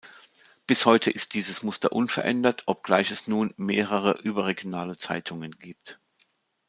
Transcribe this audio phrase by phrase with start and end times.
[0.65, 5.99] Bis heute ist dieses Muster unverändert, obgleich es nun mehrere überregionale Zeitungen gibt.